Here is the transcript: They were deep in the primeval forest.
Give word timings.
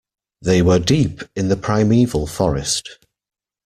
They 0.41 0.63
were 0.63 0.79
deep 0.79 1.21
in 1.35 1.49
the 1.49 1.55
primeval 1.55 2.25
forest. 2.25 3.05